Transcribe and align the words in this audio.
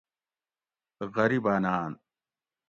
غریباۤناۤن 1.13 1.91